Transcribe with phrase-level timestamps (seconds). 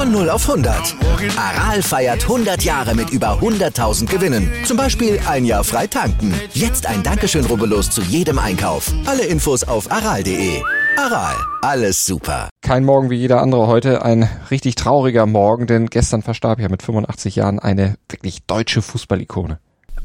[0.00, 0.96] Von 0 auf 100.
[1.36, 4.50] Aral feiert 100 Jahre mit über 100.000 Gewinnen.
[4.64, 6.32] Zum Beispiel ein Jahr frei tanken.
[6.54, 8.90] Jetzt ein Dankeschön, rubbellos zu jedem Einkauf.
[9.04, 10.62] Alle Infos auf aral.de.
[10.96, 12.48] Aral, alles super.
[12.62, 16.82] Kein Morgen wie jeder andere heute, ein richtig trauriger Morgen, denn gestern verstarb ja mit
[16.82, 19.58] 85 Jahren eine wirklich deutsche Fußballikone.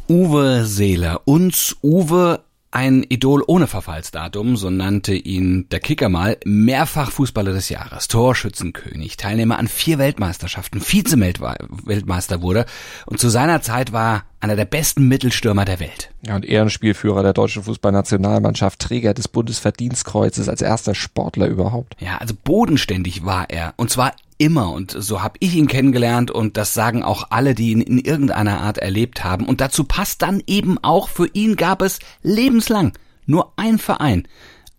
[0.10, 1.22] Uwe Seeler.
[1.24, 2.42] Uns Uwe
[2.76, 9.16] ein Idol ohne Verfallsdatum, so nannte ihn der Kicker mal, mehrfach Fußballer des Jahres, Torschützenkönig,
[9.16, 12.66] Teilnehmer an vier Weltmeisterschaften, Vize-Weltmeister wurde
[13.06, 16.12] und zu seiner Zeit war einer der besten Mittelstürmer der Welt.
[16.28, 21.96] Ja, und Ehrenspielführer der deutschen Fußballnationalmannschaft, Träger des Bundesverdienstkreuzes als erster Sportler überhaupt.
[22.02, 23.74] Ja, also bodenständig war er.
[23.78, 27.72] Und zwar immer und so habe ich ihn kennengelernt und das sagen auch alle, die
[27.72, 29.46] ihn in irgendeiner Art erlebt haben.
[29.46, 32.94] Und dazu passt dann eben auch, für ihn gab es lebenslang
[33.26, 34.28] nur ein Verein.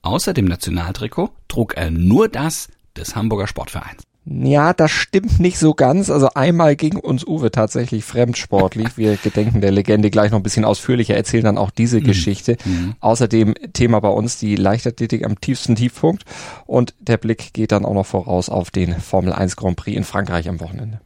[0.02, 4.02] Außer dem Nationaltrikot trug er nur das des Hamburger Sportvereins.
[4.28, 6.10] Ja, das stimmt nicht so ganz.
[6.10, 8.96] Also einmal ging uns Uwe tatsächlich fremdsportlich.
[8.96, 12.04] Wir gedenken der Legende gleich noch ein bisschen ausführlicher, erzählen dann auch diese mhm.
[12.04, 12.56] Geschichte.
[12.64, 12.96] Mhm.
[12.98, 16.24] Außerdem Thema bei uns die Leichtathletik am tiefsten Tiefpunkt.
[16.66, 20.02] Und der Blick geht dann auch noch voraus auf den Formel 1 Grand Prix in
[20.02, 21.00] Frankreich am Wochenende.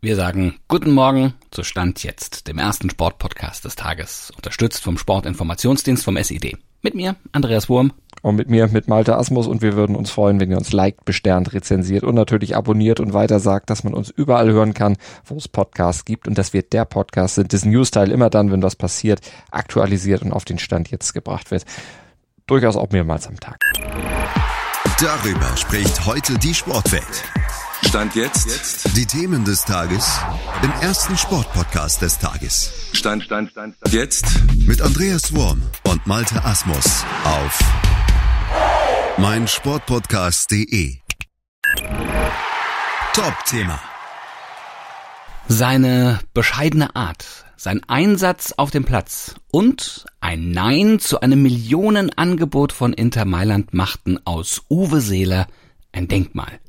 [0.00, 6.04] Wir sagen Guten Morgen zu Stand jetzt, dem ersten Sportpodcast des Tages, unterstützt vom Sportinformationsdienst
[6.04, 6.56] vom SED.
[6.82, 7.92] Mit mir, Andreas Wurm.
[8.22, 9.46] Und mit mir, mit Malte Asmus.
[9.46, 13.12] Und wir würden uns freuen, wenn ihr uns liked, besternt, rezensiert und natürlich abonniert und
[13.12, 16.62] weiter sagt, dass man uns überall hören kann, wo es Podcasts gibt und dass wir
[16.62, 20.90] der Podcast sind, das News-Teil immer dann, wenn was passiert, aktualisiert und auf den Stand
[20.90, 21.64] jetzt gebracht wird.
[22.46, 23.58] Durchaus auch mehrmals am Tag.
[25.00, 27.24] Darüber spricht heute die Sportwelt.
[27.86, 28.96] Stand jetzt.
[28.96, 30.20] Die Themen des Tages
[30.62, 32.72] im ersten Sportpodcast des Tages.
[32.92, 33.92] Stand, Stand, Stand, Stand.
[33.94, 34.26] Jetzt.
[34.66, 37.58] Mit Andreas Worm und Malte Asmus auf
[39.18, 40.96] meinsportpodcast.de.
[43.14, 43.80] Top-Thema.
[45.46, 52.92] Seine bescheidene Art, sein Einsatz auf dem Platz und ein Nein zu einem Millionenangebot von
[52.92, 55.46] Inter Mailand machten aus Uwe Seeler
[55.90, 56.60] ein Denkmal.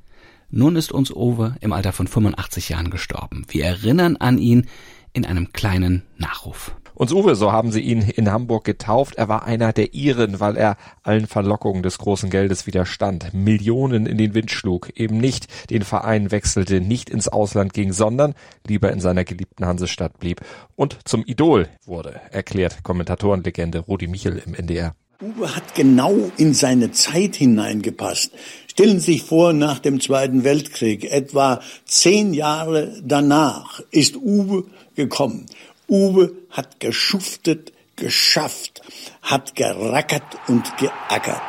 [0.51, 3.45] Nun ist uns Owe im Alter von 85 Jahren gestorben.
[3.49, 4.67] Wir erinnern an ihn
[5.13, 6.75] in einem kleinen Nachruf.
[6.95, 9.15] Uns Uwe, so haben sie ihn in Hamburg getauft.
[9.15, 14.17] Er war einer der Iren, weil er allen Verlockungen des großen Geldes widerstand, Millionen in
[14.17, 18.33] den Wind schlug, eben nicht den Verein wechselte, nicht ins Ausland ging, sondern
[18.67, 20.41] lieber in seiner geliebten Hansestadt blieb
[20.75, 24.93] und zum Idol wurde, erklärt Kommentatorenlegende Rudi Michel im NDR.
[25.21, 28.31] Uwe hat genau in seine Zeit hineingepasst.
[28.67, 34.63] Stellen Sie sich vor, nach dem Zweiten Weltkrieg, etwa zehn Jahre danach, ist Uwe
[34.95, 35.47] gekommen.
[35.89, 38.81] Uwe hat geschuftet, geschafft,
[39.21, 41.41] hat gerackert und geackert.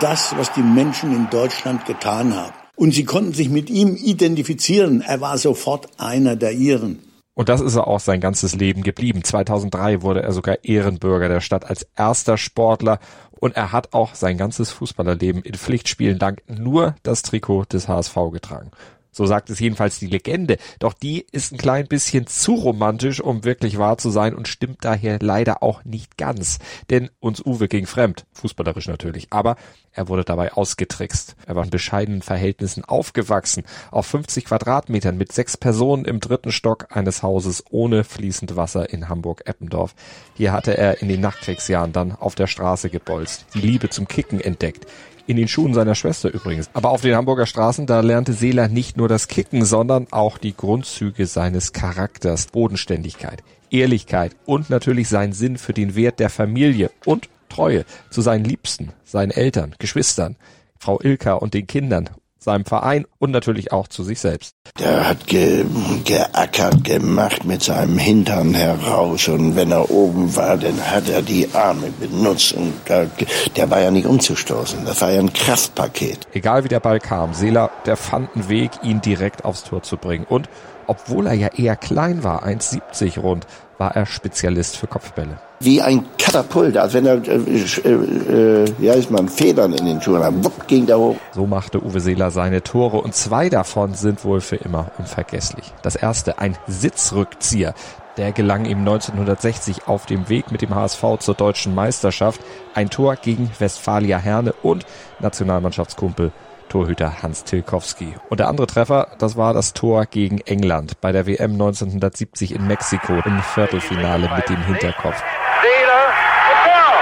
[0.00, 2.52] Das, was die Menschen in Deutschland getan haben.
[2.74, 5.00] Und sie konnten sich mit ihm identifizieren.
[5.00, 7.05] Er war sofort einer der ihren.
[7.36, 9.22] Und das ist er auch sein ganzes Leben geblieben.
[9.22, 12.98] 2003 wurde er sogar Ehrenbürger der Stadt als erster Sportler
[13.38, 18.16] und er hat auch sein ganzes Fußballerleben in Pflichtspielen dank nur das Trikot des HSV
[18.32, 18.70] getragen.
[19.16, 20.58] So sagt es jedenfalls die Legende.
[20.78, 24.84] Doch die ist ein klein bisschen zu romantisch, um wirklich wahr zu sein und stimmt
[24.84, 26.58] daher leider auch nicht ganz.
[26.90, 28.26] Denn uns Uwe ging fremd.
[28.34, 29.28] Fußballerisch natürlich.
[29.30, 29.56] Aber
[29.90, 31.34] er wurde dabei ausgetrickst.
[31.46, 33.64] Er war in bescheidenen Verhältnissen aufgewachsen.
[33.90, 39.08] Auf 50 Quadratmetern mit sechs Personen im dritten Stock eines Hauses ohne fließend Wasser in
[39.08, 39.94] Hamburg-Eppendorf.
[40.34, 43.46] Hier hatte er in den Nachkriegsjahren dann auf der Straße gebolzt.
[43.54, 44.86] Die Liebe zum Kicken entdeckt
[45.26, 46.70] in den Schuhen seiner Schwester übrigens.
[46.72, 50.56] Aber auf den Hamburger Straßen, da lernte Seeler nicht nur das Kicken, sondern auch die
[50.56, 57.28] Grundzüge seines Charakters, Bodenständigkeit, Ehrlichkeit und natürlich seinen Sinn für den Wert der Familie und
[57.48, 60.36] Treue zu seinen Liebsten, seinen Eltern, Geschwistern,
[60.78, 62.10] Frau Ilka und den Kindern
[62.46, 64.54] seinem Verein und natürlich auch zu sich selbst.
[64.78, 65.64] Der hat ge
[66.04, 71.48] geackert gemacht mit seinem Hintern heraus und wenn er oben war, dann hat er die
[71.52, 73.10] Arme benutzt und der,
[73.56, 74.84] der war ja nicht umzustoßen.
[74.84, 76.20] Das war ja ein Kraftpaket.
[76.32, 79.96] Egal wie der Ball kam, Seeler, der fand einen Weg, ihn direkt aufs Tor zu
[79.96, 80.48] bringen und
[80.86, 83.46] obwohl er ja eher klein war, 1,70 rund,
[83.78, 85.38] war er Spezialist für Kopfbälle.
[85.60, 90.22] Wie ein Katapult, als wenn er, äh, äh, wie heißt man, Federn in den Schuhen
[90.22, 90.34] hat.
[90.44, 91.16] Wupp, ging der hoch.
[91.34, 95.72] So machte Uwe Seeler seine Tore und zwei davon sind wohl für immer unvergesslich.
[95.82, 97.74] Das erste, ein Sitzrückzieher.
[98.16, 102.40] Der gelang ihm 1960 auf dem Weg mit dem HSV zur deutschen Meisterschaft.
[102.74, 104.86] Ein Tor gegen Westfalia Herne und
[105.20, 106.32] Nationalmannschaftskumpel
[106.68, 108.14] Torhüter Hans Tilkowski.
[108.28, 112.66] Und der andere Treffer, das war das Tor gegen England bei der WM 1970 in
[112.66, 115.22] Mexiko im Viertelfinale mit dem Hinterkopf.
[115.62, 116.06] Seeler
[116.52, 116.92] und Tor!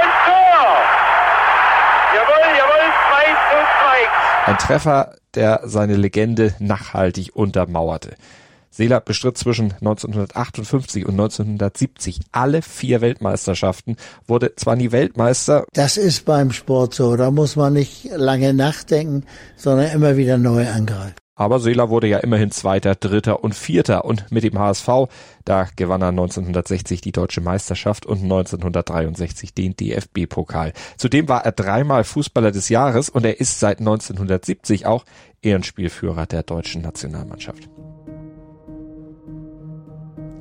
[0.00, 0.76] Und Tor!
[2.14, 3.58] Jawohl, jawohl, 2 zu
[4.46, 4.50] 2.
[4.50, 8.16] Ein Treffer, der seine Legende nachhaltig untermauerte.
[8.70, 13.96] Seeler bestritt zwischen 1958 und 1970 alle vier Weltmeisterschaften,
[14.26, 15.64] wurde zwar nie Weltmeister.
[15.72, 19.24] Das ist beim Sport so, da muss man nicht lange nachdenken,
[19.56, 21.14] sondern immer wieder neu angreifen.
[21.40, 24.88] Aber Seeler wurde ja immerhin Zweiter, Dritter und Vierter und mit dem HSV,
[25.46, 30.74] da gewann er 1960 die deutsche Meisterschaft und 1963 den DFB-Pokal.
[30.98, 35.06] Zudem war er dreimal Fußballer des Jahres und er ist seit 1970 auch
[35.40, 37.70] Ehrenspielführer der deutschen Nationalmannschaft.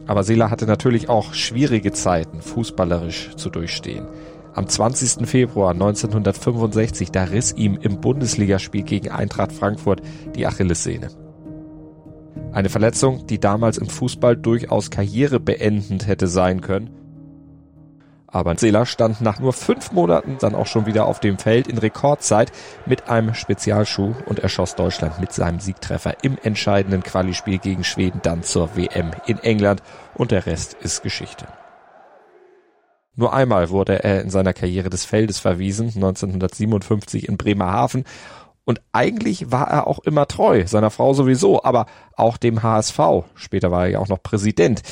[0.10, 4.08] Aber Seeler hatte natürlich auch schwierige Zeiten fußballerisch zu durchstehen.
[4.56, 5.28] Am 20.
[5.28, 10.02] Februar 1965, da riss ihm im Bundesligaspiel gegen Eintracht Frankfurt
[10.36, 11.10] die Achillessehne.
[12.52, 16.90] Eine Verletzung, die damals im Fußball durchaus karrierebeendend hätte sein können
[18.32, 21.78] aber Seeler stand nach nur fünf Monaten dann auch schon wieder auf dem Feld in
[21.78, 22.52] Rekordzeit
[22.86, 28.44] mit einem Spezialschuh und erschoss Deutschland mit seinem Siegtreffer im entscheidenden Qualispiel gegen Schweden dann
[28.44, 29.82] zur WM in England
[30.16, 31.48] und der Rest ist Geschichte.
[33.16, 38.06] Nur einmal wurde er in seiner Karriere des Feldes verwiesen, 1957 in Bremerhaven.
[38.64, 43.00] Und eigentlich war er auch immer treu, seiner Frau sowieso, aber auch dem HSV.
[43.34, 44.84] Später war er ja auch noch Präsident.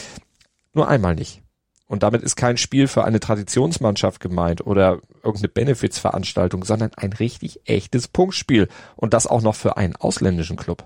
[0.74, 1.42] Nur einmal nicht.
[1.88, 7.62] Und damit ist kein Spiel für eine Traditionsmannschaft gemeint oder irgendeine Benefizveranstaltung, sondern ein richtig
[7.66, 8.68] echtes Punktspiel.
[8.96, 10.84] Und das auch noch für einen ausländischen Club.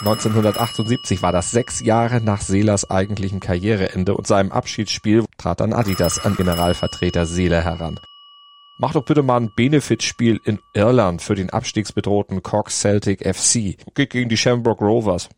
[0.00, 6.24] 1978 war das sechs Jahre nach Seelers eigentlichem Karriereende und seinem Abschiedsspiel trat dann Adidas
[6.24, 7.98] an Generalvertreter Seeler heran.
[8.80, 13.76] Mach doch bitte mal ein Benefitspiel in Irland für den abstiegsbedrohten Cork Celtic FC.
[13.94, 15.28] Geht gegen die Shamrock Rovers.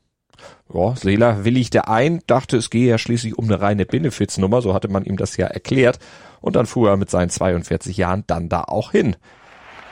[0.72, 4.88] Ja, Seeler willigte ein, dachte, es gehe ja schließlich um eine reine Benefiznummer, so hatte
[4.88, 5.98] man ihm das ja erklärt,
[6.40, 9.16] und dann fuhr er mit seinen 42 Jahren dann da auch hin.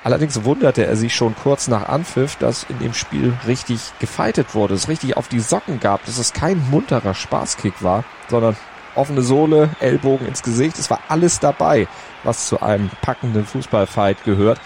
[0.05, 4.75] Allerdings wunderte er sich schon kurz nach Anpfiff, dass in dem Spiel richtig gefeitet wurde,
[4.75, 8.57] es richtig auf die Socken gab, dass es kein munterer Spaßkick war, sondern
[8.95, 11.89] offene Sohle, Ellbogen ins Gesicht, es war alles dabei,
[12.25, 14.61] was zu einem packenden Fußballfight gehört.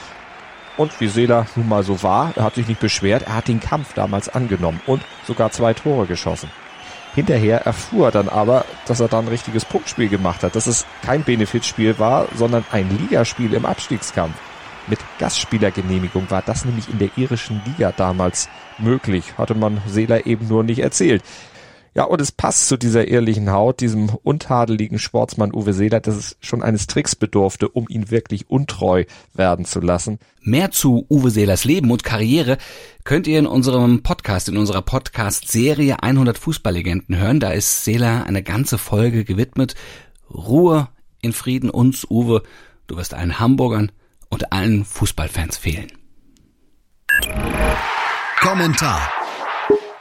[0.77, 3.61] Und wie Seeler nun mal so war, er hat sich nicht beschwert, er hat den
[3.61, 6.51] Kampf damals angenommen und sogar zwei Tore geschossen.
[7.15, 10.87] Hinterher erfuhr er dann aber, dass er dann ein richtiges Punktspiel gemacht hat, dass es
[11.05, 14.35] kein Benefitspiel war, sondern ein Ligaspiel im Abstiegskampf.
[14.87, 18.49] Mit Gastspielergenehmigung war das nämlich in der irischen Liga damals
[18.79, 21.23] möglich, hatte man Seeler eben nur nicht erzählt.
[21.95, 26.37] Ja, und es passt zu dieser ehrlichen Haut, diesem untadeligen Sportsmann Uwe Seeler, dass es
[26.41, 29.05] schon eines Tricks bedurfte, um ihn wirklich untreu
[29.35, 30.19] werden zu lassen.
[30.41, 32.57] Mehr zu Uwe Seelers Leben und Karriere
[33.05, 37.41] könnt ihr in unserem Podcast, in unserer Podcast-Serie 100 Fußballlegenden hören.
[37.41, 39.75] Da ist Seeler eine ganze Folge gewidmet.
[40.33, 40.89] Ruhe
[41.21, 42.43] in Frieden uns, Uwe.
[42.87, 43.93] Du wirst allen Hamburgern
[44.31, 45.93] und allen Fußballfans fehlen.
[48.41, 49.11] Kommentar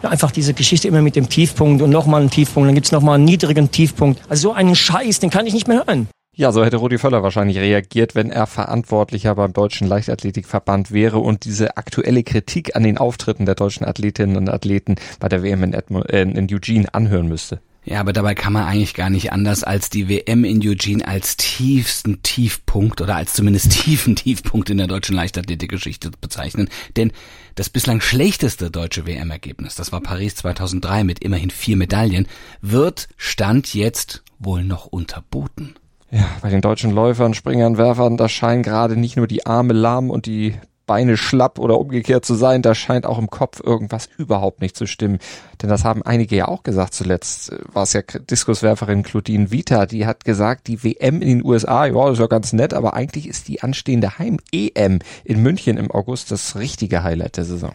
[0.09, 3.25] einfach diese Geschichte immer mit dem Tiefpunkt und nochmal einen Tiefpunkt, dann gibt's nochmal einen
[3.25, 4.22] niedrigen Tiefpunkt.
[4.29, 6.08] Also so einen Scheiß, den kann ich nicht mehr hören.
[6.34, 11.43] Ja, so hätte Rudi Völler wahrscheinlich reagiert, wenn er Verantwortlicher beim Deutschen Leichtathletikverband wäre und
[11.43, 15.74] diese aktuelle Kritik an den Auftritten der deutschen Athletinnen und Athleten bei der WM in,
[15.74, 17.60] Edmund, äh, in Eugene anhören müsste.
[17.84, 21.36] Ja, aber dabei kann man eigentlich gar nicht anders als die WM in Eugene als
[21.36, 26.70] tiefsten Tiefpunkt oder als zumindest tiefen Tiefpunkt in der deutschen Leichtathletikgeschichte bezeichnen.
[26.96, 27.12] Denn
[27.56, 32.28] das bislang schlechteste deutsche WM-Ergebnis, das war Paris 2003 mit immerhin vier Medaillen,
[32.62, 35.76] wird Stand jetzt wohl noch unterboten.
[36.12, 40.10] Ja, bei den deutschen Läufern, Springern, Werfern, da scheinen gerade nicht nur die Arme lahm
[40.10, 40.56] und die
[40.91, 44.86] Beine schlapp oder umgekehrt zu sein, da scheint auch im Kopf irgendwas überhaupt nicht zu
[44.86, 45.19] stimmen.
[45.62, 47.53] Denn das haben einige ja auch gesagt zuletzt.
[47.71, 51.93] War es ja Diskuswerferin Claudine Vita, die hat gesagt, die WM in den USA, ja,
[51.93, 56.29] das ist ja ganz nett, aber eigentlich ist die anstehende Heim-EM in München im August
[56.29, 57.71] das richtige Highlight der Saison.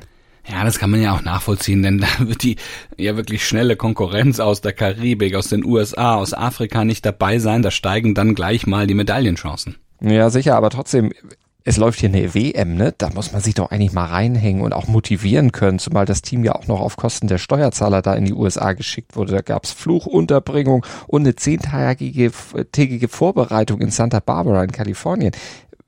[0.46, 2.56] Ja, das kann man ja auch nachvollziehen, denn da wird die
[2.99, 7.62] ja wirklich schnelle Konkurrenz aus der Karibik, aus den USA, aus Afrika nicht dabei sein.
[7.62, 9.76] Da steigen dann gleich mal die Medaillenchancen.
[10.02, 11.14] Ja, sicher, aber trotzdem,
[11.66, 12.94] es läuft hier eine WM, ne?
[12.96, 16.44] Da muss man sich doch eigentlich mal reinhängen und auch motivieren können, zumal das Team
[16.44, 19.32] ja auch noch auf Kosten der Steuerzahler da in die USA geschickt wurde.
[19.32, 22.30] Da gab's Fluchunterbringung und eine zehntägige
[22.70, 25.32] tägige Vorbereitung in Santa Barbara in Kalifornien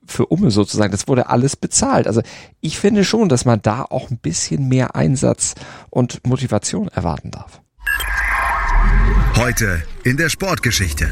[0.05, 0.91] für Umme sozusagen.
[0.91, 2.09] Das wurde alles bezahlt.
[2.09, 2.23] Also
[2.61, 5.55] ich finde schon, dass man da auch ein bisschen mehr Einsatz
[5.91, 7.61] und Motivation erwarten darf.
[9.37, 11.09] Heute in der Sportgeschichte.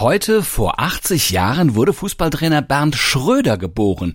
[0.00, 4.14] Heute vor 80 Jahren wurde Fußballtrainer Bernd Schröder geboren.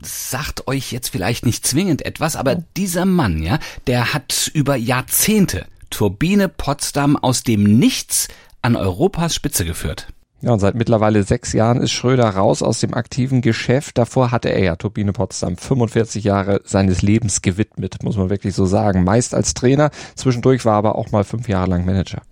[0.00, 5.66] Sagt euch jetzt vielleicht nicht zwingend etwas, aber dieser Mann, ja, der hat über Jahrzehnte
[5.90, 8.28] Turbine Potsdam aus dem Nichts
[8.62, 10.08] an Europas Spitze geführt.
[10.40, 13.98] Ja, und seit mittlerweile sechs Jahren ist Schröder raus aus dem aktiven Geschäft.
[13.98, 18.64] Davor hatte er ja Turbine Potsdam 45 Jahre seines Lebens gewidmet, muss man wirklich so
[18.64, 19.04] sagen.
[19.04, 22.22] Meist als Trainer, zwischendurch war aber auch mal fünf Jahre lang Manager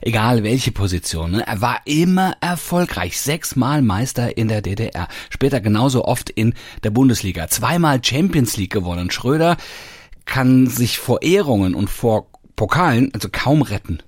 [0.00, 1.32] egal welche Position.
[1.32, 1.46] Ne?
[1.46, 7.48] Er war immer erfolgreich, sechsmal Meister in der DDR, später genauso oft in der Bundesliga,
[7.48, 9.10] zweimal Champions League gewonnen.
[9.10, 9.56] Schröder
[10.24, 13.98] kann sich vor Ehrungen und vor Pokalen also kaum retten.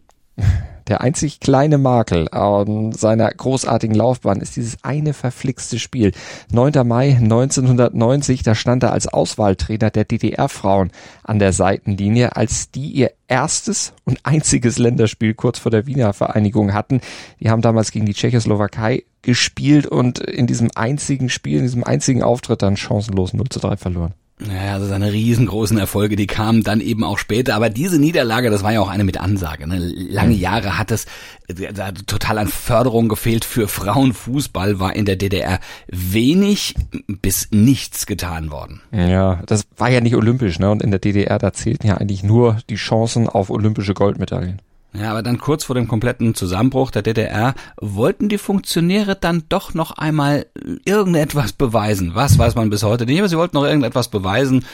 [0.87, 6.13] Der einzig kleine Makel an seiner großartigen Laufbahn ist dieses eine verflixte Spiel.
[6.53, 6.87] 9.
[6.87, 10.91] Mai 1990, da stand er als Auswahltrainer der DDR-Frauen
[11.23, 16.75] an der Seitenlinie, als die ihr erstes und einziges Länderspiel kurz vor der Wiener Vereinigung
[16.75, 17.01] hatten.
[17.41, 22.23] Die haben damals gegen die Tschechoslowakei gespielt und in diesem einzigen Spiel, in diesem einzigen
[22.23, 24.13] Auftritt dann chancenlos 0 zu 3 verloren.
[24.39, 27.55] Naja, also seine riesengroßen Erfolge, die kamen dann eben auch später.
[27.55, 29.69] Aber diese Niederlage, das war ja auch eine mit Ansage.
[29.69, 29.79] Ne?
[29.79, 31.07] Lange Jahre hat es
[31.47, 36.75] äh, total an Förderung gefehlt für Frauenfußball, war in der DDR wenig
[37.07, 38.81] bis nichts getan worden.
[38.91, 40.69] Ja, das war ja nicht olympisch, ne?
[40.69, 44.61] Und in der DDR, da zählten ja eigentlich nur die Chancen auf olympische Goldmedaillen.
[44.97, 49.75] Ja, aber dann kurz vor dem kompletten Zusammenbruch der DDR wollten die Funktionäre dann doch
[49.75, 50.47] noch einmal
[50.85, 52.13] irgendetwas beweisen.
[52.15, 54.65] Was weiß man bis heute nicht, aber sie wollten noch irgendetwas beweisen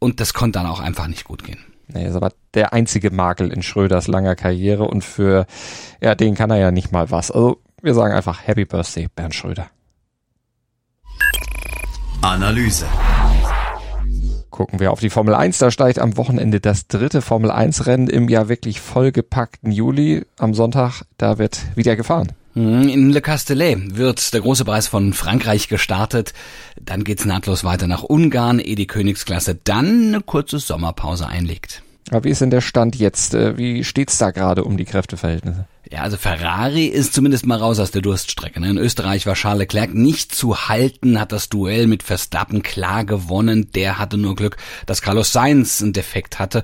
[0.00, 1.60] und das konnte dann auch einfach nicht gut gehen.
[1.86, 5.46] Nee, ist aber der einzige Makel in Schröders langer Karriere und für,
[6.00, 7.30] ja, den kann er ja nicht mal was.
[7.30, 9.68] Also, wir sagen einfach Happy Birthday, Bernd Schröder.
[12.22, 12.86] Analyse
[14.60, 15.56] gucken wir auf die Formel 1.
[15.56, 20.26] Da steigt am Wochenende das dritte Formel 1 Rennen im ja wirklich vollgepackten Juli.
[20.36, 22.32] Am Sonntag, da wird wieder gefahren.
[22.52, 26.34] Mhm, in Le Castellet wird der große Preis von Frankreich gestartet.
[26.78, 31.82] Dann geht's nahtlos weiter nach Ungarn, ehe die Königsklasse dann eine kurze Sommerpause einlegt.
[32.10, 33.32] Aber wie ist denn der Stand jetzt?
[33.32, 35.64] Äh, wie steht's da gerade um die Kräfteverhältnisse?
[35.92, 38.60] Ja, also Ferrari ist zumindest mal raus aus der Durststrecke.
[38.60, 38.70] Ne?
[38.70, 43.72] In Österreich war Charles Leclerc nicht zu halten, hat das Duell mit Verstappen klar gewonnen.
[43.72, 44.56] Der hatte nur Glück,
[44.86, 46.62] dass Carlos Sainz einen Defekt hatte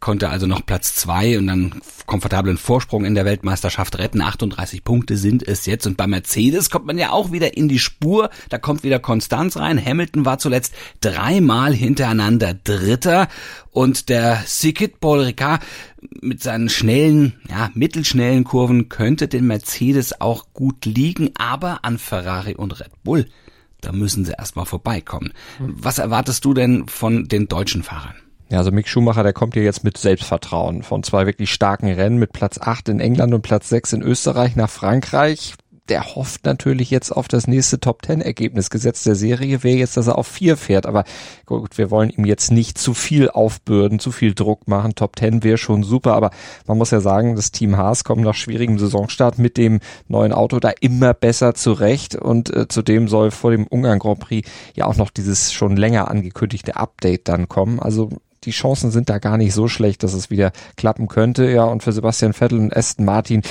[0.00, 4.20] konnte also noch Platz zwei und dann komfortablen Vorsprung in der Weltmeisterschaft retten.
[4.20, 7.78] 38 Punkte sind es jetzt und bei Mercedes kommt man ja auch wieder in die
[7.78, 8.30] Spur.
[8.48, 9.82] Da kommt wieder Konstanz rein.
[9.82, 13.28] Hamilton war zuletzt dreimal hintereinander Dritter
[13.70, 15.62] und der Sikit Paul Ricard
[16.20, 22.54] mit seinen schnellen, ja, mittelschnellen Kurven könnte den Mercedes auch gut liegen, aber an Ferrari
[22.54, 23.26] und Red Bull,
[23.80, 25.32] da müssen sie erstmal vorbeikommen.
[25.58, 28.14] Was erwartest du denn von den deutschen Fahrern?
[28.54, 32.18] Ja, also Mick Schumacher, der kommt hier jetzt mit Selbstvertrauen von zwei wirklich starken Rennen
[32.18, 35.54] mit Platz 8 in England und Platz 6 in Österreich nach Frankreich.
[35.88, 38.70] Der hofft natürlich jetzt auf das nächste Top Ten Ergebnis.
[38.70, 40.86] Gesetz der Serie wäre jetzt, dass er auf vier fährt.
[40.86, 41.02] Aber
[41.46, 44.94] gut, wir wollen ihm jetzt nicht zu viel aufbürden, zu viel Druck machen.
[44.94, 46.14] Top Ten wäre schon super.
[46.14, 46.30] Aber
[46.68, 50.60] man muss ja sagen, das Team Haas kommt nach schwierigem Saisonstart mit dem neuen Auto
[50.60, 52.14] da immer besser zurecht.
[52.14, 56.08] Und äh, zudem soll vor dem Ungarn Grand Prix ja auch noch dieses schon länger
[56.08, 57.80] angekündigte Update dann kommen.
[57.80, 58.10] Also
[58.44, 61.50] die Chancen sind da gar nicht so schlecht, dass es wieder klappen könnte.
[61.50, 63.42] Ja, und für Sebastian Vettel und Aston Martin,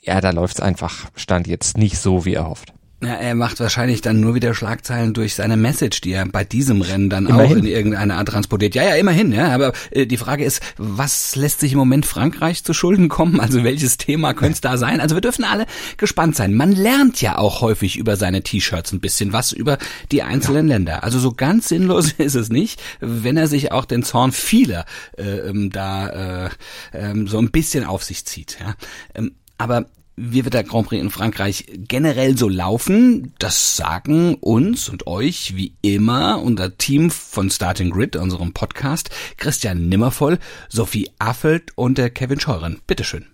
[0.00, 2.72] ja, da läuft's einfach, stand jetzt nicht so, wie er hofft.
[3.00, 6.82] Ja, er macht wahrscheinlich dann nur wieder Schlagzeilen durch seine Message, die er bei diesem
[6.82, 7.52] Rennen dann immerhin.
[7.52, 8.74] auch in irgendeine Art transportiert.
[8.74, 9.54] Ja, ja, immerhin, ja.
[9.54, 13.38] Aber äh, die Frage ist, was lässt sich im Moment Frankreich zu Schulden kommen?
[13.48, 15.00] Also welches Thema könnte es da sein?
[15.00, 15.64] Also wir dürfen alle
[15.96, 16.54] gespannt sein.
[16.54, 19.78] Man lernt ja auch häufig über seine T-Shirts ein bisschen was über
[20.12, 20.74] die einzelnen ja.
[20.74, 21.04] Länder.
[21.04, 24.84] Also so ganz sinnlos ist es nicht, wenn er sich auch den Zorn vieler
[25.16, 26.50] äh, ähm, da äh,
[26.92, 28.58] äh, so ein bisschen auf sich zieht.
[28.60, 28.74] Ja.
[29.14, 29.86] Ähm, aber
[30.18, 33.34] wie wird der Grand Prix in Frankreich generell so laufen?
[33.38, 39.88] Das sagen uns und euch wie immer unser Team von Starting Grid, unserem Podcast, Christian
[39.88, 42.80] Nimmervoll, Sophie Affelt und der Kevin Scheuren.
[42.86, 43.26] Bitteschön.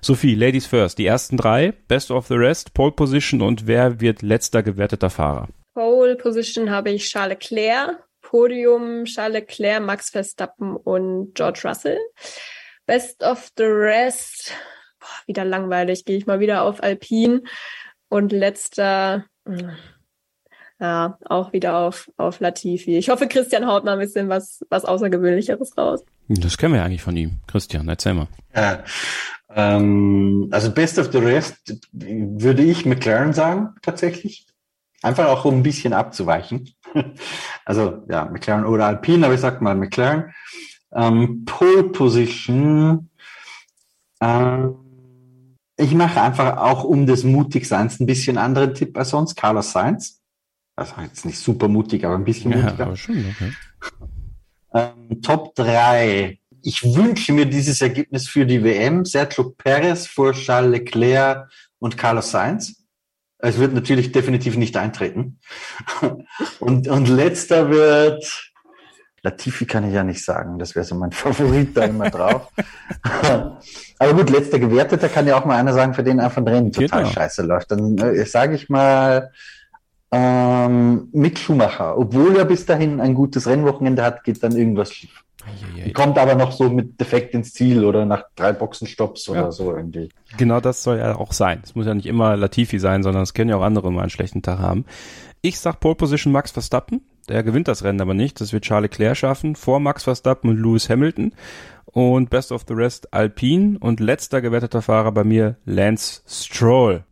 [0.00, 0.98] Sophie, Ladies first.
[0.98, 5.48] Die ersten drei, Best of the Rest, Pole Position und wer wird letzter gewerteter Fahrer?
[5.74, 11.98] Pole Position habe ich Charles Leclerc, Podium Charles Leclerc, Max Verstappen und George Russell.
[12.86, 14.52] Best of the Rest
[15.00, 17.46] boah, wieder langweilig, gehe ich mal wieder auf Alpin.
[18.08, 19.70] Und letzter, hm,
[20.80, 22.96] ja, auch wieder auf, auf Latifi.
[22.96, 26.04] Ich hoffe, Christian haut mal ein bisschen was, was Außergewöhnlicheres raus.
[26.28, 27.38] Das kennen wir ja eigentlich von ihm.
[27.46, 28.28] Christian, erzähl mal.
[28.54, 28.82] Ja,
[29.54, 34.46] ähm, also Best of the Rest würde ich McLaren sagen, tatsächlich.
[35.02, 36.70] Einfach auch, um ein bisschen abzuweichen.
[37.64, 40.32] also ja, McLaren oder Alpine, aber ich sag mal McLaren.
[40.92, 43.10] Ähm, Pole Position.
[44.20, 44.76] Ähm,
[45.80, 49.34] ich mache einfach auch um des Mutigseins ein bisschen anderen Tipp als sonst.
[49.36, 50.20] Carlos Sainz.
[50.76, 52.86] Also jetzt nicht super mutig, aber ein bisschen Ja, mutiger.
[52.86, 53.52] aber schon, okay.
[54.72, 56.38] Ähm, Top 3.
[56.62, 59.04] Ich wünsche mir dieses Ergebnis für die WM.
[59.04, 62.84] Sergio Perez vor Charles Leclerc und Carlos Sainz.
[63.38, 65.38] Es wird natürlich definitiv nicht eintreten.
[66.60, 68.52] Und, und letzter wird,
[69.22, 72.50] Latifi kann ich ja nicht sagen, das wäre so mein Favorit da immer drauf.
[74.00, 76.72] Aber gut, letzter Gewerteter kann ja auch mal einer sagen, für den einfach ein Rennen
[76.72, 77.12] total Genau.
[77.12, 77.70] scheiße läuft.
[77.70, 79.30] Dann äh, sage ich mal
[80.10, 81.96] ähm, Mick Schumacher.
[81.98, 85.22] Obwohl er bis dahin ein gutes Rennwochenende hat, geht dann irgendwas schief.
[85.94, 89.52] Kommt aber noch so mit Defekt ins Ziel oder nach drei Boxenstopps oder Ja.
[89.52, 90.10] so irgendwie.
[90.36, 91.60] Genau das soll ja auch sein.
[91.64, 94.10] Es muss ja nicht immer Latifi sein, sondern es können ja auch andere mal einen
[94.10, 94.84] schlechten Tag haben.
[95.42, 97.00] Ich sag Pole Position Max Verstappen.
[97.28, 98.40] Der gewinnt das Rennen aber nicht.
[98.40, 99.56] Das wird Charles Leclerc schaffen.
[99.56, 101.32] Vor Max Verstappen und Lewis Hamilton.
[101.92, 103.78] Und Best of the Rest Alpine.
[103.78, 107.04] Und letzter gewetteter Fahrer bei mir Lance Stroll.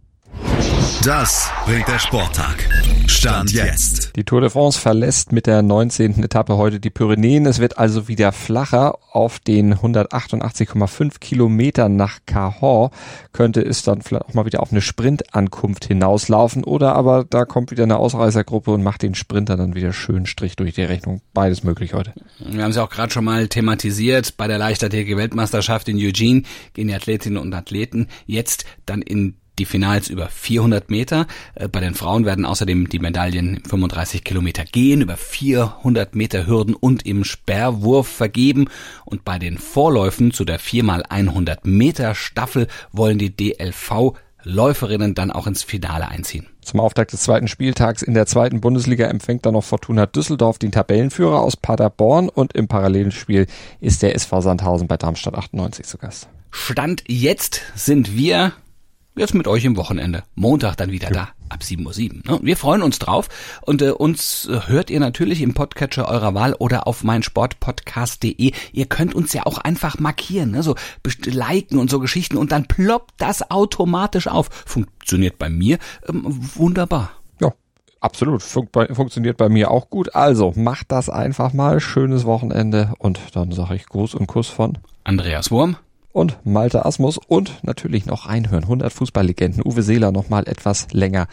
[1.05, 2.69] Das bringt der Sporttag.
[3.07, 4.17] Stand jetzt.
[4.17, 6.23] Die Tour de France verlässt mit der 19.
[6.23, 7.47] Etappe heute die Pyrenäen.
[7.47, 8.99] Es wird also wieder flacher.
[9.13, 12.91] Auf den 188,5 Kilometern nach Cahors
[13.33, 16.65] könnte es dann vielleicht auch mal wieder auf eine Sprintankunft hinauslaufen.
[16.65, 20.57] Oder aber da kommt wieder eine Ausreißergruppe und macht den Sprinter dann wieder schön Strich
[20.57, 21.21] durch die Rechnung.
[21.33, 22.13] Beides möglich heute.
[22.39, 24.37] Wir haben es ja auch gerade schon mal thematisiert.
[24.37, 26.43] Bei der Leichtathletik-Weltmeisterschaft in Eugene
[26.75, 31.27] gehen die Athletinnen und Athleten jetzt dann in die Finals über 400 Meter.
[31.55, 36.47] Äh, Bei den Frauen werden außerdem die Medaillen im 35 Kilometer gehen, über 400 Meter
[36.47, 38.69] Hürden und im Sperrwurf vergeben.
[39.05, 45.47] Und bei den Vorläufen zu der 4x100 Meter Staffel wollen die DLV Läuferinnen dann auch
[45.47, 46.47] ins Finale einziehen.
[46.63, 50.71] Zum Auftakt des zweiten Spieltags in der zweiten Bundesliga empfängt dann noch Fortuna Düsseldorf den
[50.71, 53.47] Tabellenführer aus Paderborn und im Parallelspiel
[53.81, 56.29] ist der SV Sandhausen bei Darmstadt 98 zu Gast.
[56.51, 58.53] Stand jetzt sind wir
[59.19, 60.23] jetzt mit euch im Wochenende.
[60.35, 62.39] Montag dann wieder da ab 7.07 Uhr.
[62.39, 62.41] Ne?
[62.43, 63.29] Wir freuen uns drauf
[63.63, 68.53] und äh, uns äh, hört ihr natürlich im Podcatcher eurer Wahl oder auf meinsportpodcast.de.
[68.73, 70.63] Ihr könnt uns ja auch einfach markieren, ne?
[70.63, 70.75] so
[71.25, 74.49] liken und so Geschichten und dann ploppt das automatisch auf.
[74.67, 75.79] Funktioniert bei mir
[76.09, 76.23] ähm,
[76.55, 77.11] wunderbar.
[77.41, 77.53] Ja,
[78.01, 78.43] absolut.
[78.43, 80.15] Fun bei, funktioniert bei mir auch gut.
[80.15, 81.81] Also macht das einfach mal.
[81.81, 85.77] Schönes Wochenende und dann sage ich Gruß und Kuss von Andreas Wurm
[86.19, 88.65] und Malte Asmus und natürlich noch reinhören.
[88.65, 89.65] 100 Fußballlegenden.
[89.65, 91.29] Uwe Seeler noch mal etwas länger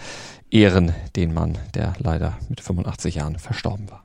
[0.51, 4.04] ehren, den Mann, der leider mit 85 Jahren verstorben war.